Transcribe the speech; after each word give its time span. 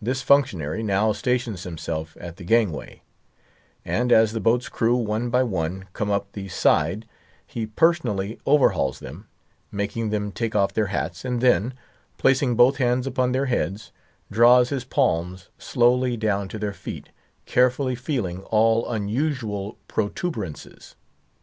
This 0.00 0.22
functionary 0.22 0.82
now 0.82 1.12
stations 1.12 1.64
himself 1.64 2.16
at 2.18 2.36
the 2.38 2.44
gangway, 2.46 3.02
and 3.84 4.10
as 4.10 4.32
the 4.32 4.40
boat's 4.40 4.70
crew, 4.70 4.96
one 4.96 5.28
by 5.28 5.42
one, 5.42 5.84
come 5.92 6.10
up 6.10 6.32
the 6.32 6.48
side, 6.48 7.06
he 7.46 7.66
personally 7.66 8.40
overhauls 8.46 9.00
them, 9.00 9.28
making 9.70 10.08
them 10.08 10.32
take 10.32 10.56
off 10.56 10.72
their 10.72 10.86
hats, 10.86 11.26
and 11.26 11.42
then, 11.42 11.74
placing 12.16 12.56
both 12.56 12.78
hands 12.78 13.06
upon 13.06 13.32
their 13.32 13.44
heads, 13.52 13.92
draws 14.32 14.70
his 14.70 14.84
palms 14.86 15.50
slowly 15.58 16.16
down 16.16 16.48
to 16.48 16.58
their 16.58 16.72
feet, 16.72 17.10
carefully 17.44 17.94
feeling 17.94 18.40
all 18.44 18.88
unusual 18.90 19.76
protuberances. 19.88 20.96